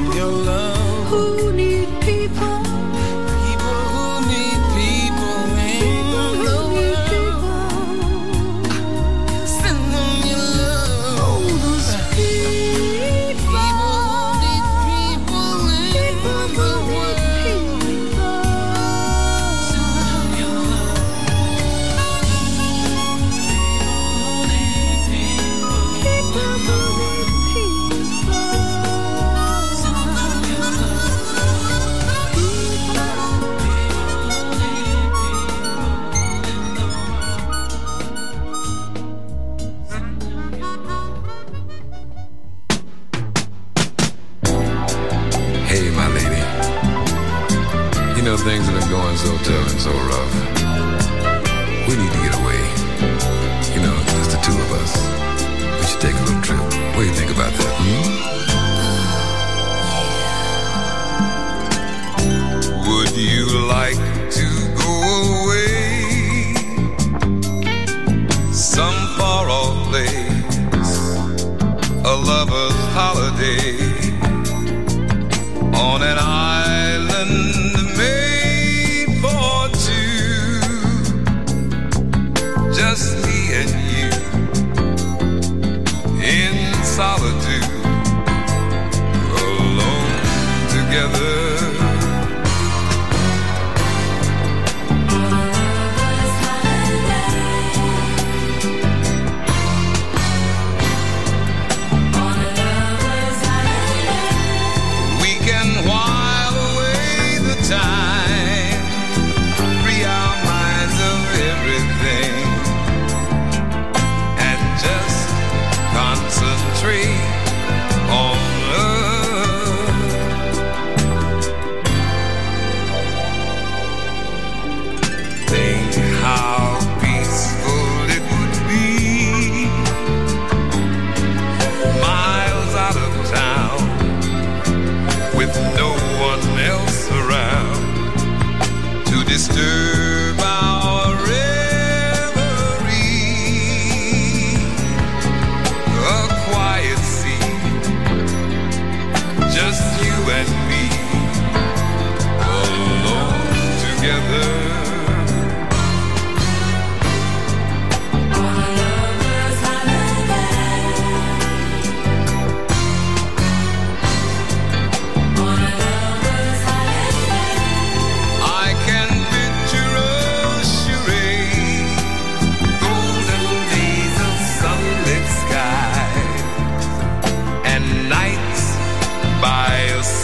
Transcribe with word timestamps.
What 0.00 0.12
do 0.12 0.18
you 0.18 0.79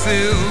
a 0.09 0.46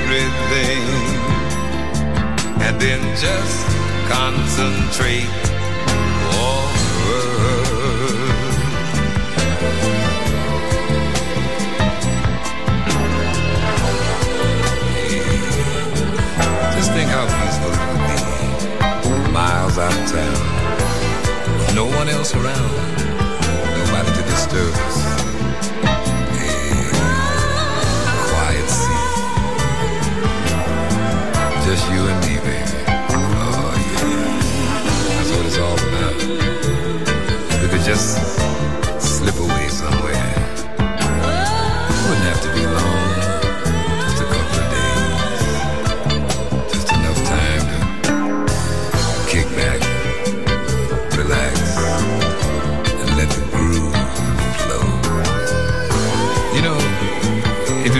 everything, 0.00 0.82
and 2.62 2.80
then 2.80 3.00
just 3.16 3.66
concentrate. 4.08 5.28
Just 16.74 16.92
think 16.92 17.10
how 17.10 17.26
peaceful 17.26 17.72
it 17.72 17.80
would 17.88 18.02
be. 19.26 19.32
Miles 19.32 19.78
out 19.78 19.92
of 19.92 20.10
town. 20.10 21.74
No 21.74 21.86
one 21.86 22.08
else 22.08 22.34
around. 22.34 22.72
Nobody 23.78 24.10
to 24.16 24.22
disturb 24.22 24.74
us. 24.74 25.27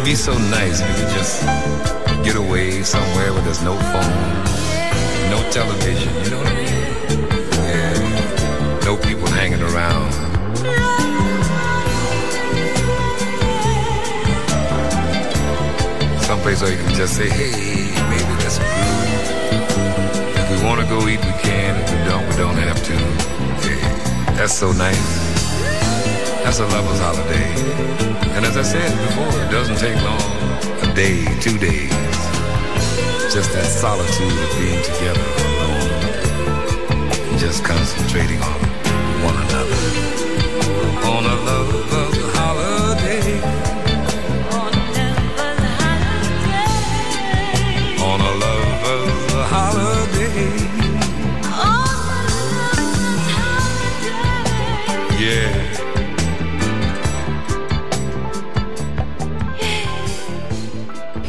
Be 0.09 0.15
so 0.15 0.33
nice 0.49 0.81
if 0.81 0.89
we 0.89 0.95
could 1.05 1.13
just 1.13 1.43
get 2.25 2.35
away 2.35 2.83
somewhere 2.83 3.31
where 3.35 3.43
there's 3.43 3.63
no 3.63 3.77
phone, 3.93 4.15
no 5.29 5.39
television, 5.51 6.09
you 6.25 6.31
know 6.31 6.39
what 6.39 6.47
I 6.49 6.55
mean? 6.57 6.83
No 8.87 8.97
people 8.97 9.27
hanging 9.27 9.61
around. 9.61 10.11
Someplace 16.23 16.63
where 16.63 16.73
you 16.73 16.79
can 16.79 16.95
just 16.95 17.15
say, 17.15 17.29
hey, 17.29 17.93
maybe 18.09 18.33
let's 18.43 18.57
groove. 18.57 19.29
If 20.41 20.47
we 20.51 20.57
want 20.67 20.81
to 20.81 20.87
go 20.87 21.07
eat, 21.07 21.23
we 21.23 21.33
can. 21.43 21.77
If 21.83 21.91
we 21.93 21.99
don't, 22.09 22.27
we 22.31 22.37
don't 22.37 22.57
have 22.57 22.83
to. 22.83 22.97
That's 24.39 24.55
so 24.55 24.73
nice. 24.73 25.09
That's 26.45 26.61
a 26.61 26.67
lover's 26.67 26.99
holiday. 26.99 28.08
And 28.39 28.47
as 28.47 28.57
I 28.57 28.63
said 28.63 28.89
before, 29.09 29.43
it 29.43 29.51
doesn't 29.51 29.79
take 29.79 29.97
long. 29.97 30.23
A 30.89 30.95
day, 30.95 31.25
two 31.41 31.59
days. 31.59 31.91
Just 33.35 33.53
that 33.53 33.67
solitude 33.67 34.31
of 34.31 34.51
being 34.57 34.81
together 34.81 35.27
alone. 35.43 35.91
Just 37.37 37.65
concentrating 37.65 38.41
on 38.41 38.61
one 39.27 39.35
another. 39.43 39.81
On 41.11 41.27
a 41.27 41.35
lover's 41.47 41.58